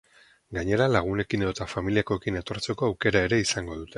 [0.57, 3.89] Gainera, lagunekin edota familiakoekin etortzeko aukera ere izango dute.